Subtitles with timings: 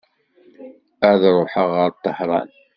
[1.09, 2.49] Ad ruḥeɣ ɣer Tahran.